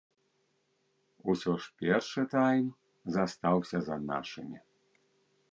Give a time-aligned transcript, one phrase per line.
[1.33, 2.65] Усё ж першы тайм
[3.19, 4.59] застаўся за нашымі.